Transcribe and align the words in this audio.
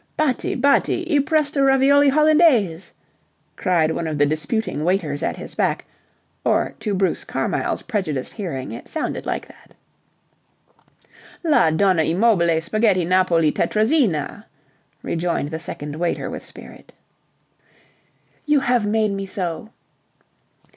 "Batti, 0.17 0.55
batti! 0.55 1.15
I 1.15 1.19
presto 1.19 1.61
ravioli 1.61 2.09
hollandaise," 2.09 2.91
cried 3.55 3.91
one 3.91 4.07
of 4.07 4.17
the 4.17 4.25
disputing 4.25 4.83
waiters 4.83 5.21
at 5.21 5.37
his 5.37 5.53
back 5.53 5.85
or 6.43 6.73
to 6.79 6.95
Bruce 6.95 7.23
Carmyle's 7.23 7.83
prejudiced 7.83 8.33
hearing 8.33 8.71
it 8.71 8.87
sounded 8.87 9.27
like 9.27 9.47
that. 9.47 9.75
"La 11.43 11.69
Donna 11.69 12.01
e 12.01 12.15
mobile 12.15 12.59
spaghetti 12.61 13.05
napoli 13.05 13.51
Tettrazina," 13.51 14.45
rejoined 15.03 15.51
the 15.51 15.59
second 15.59 15.95
waiter 15.97 16.31
with 16.31 16.43
spirit."... 16.43 16.93
you 18.47 18.61
have 18.61 18.87
made 18.87 19.11
me 19.11 19.27
so..." 19.27 19.69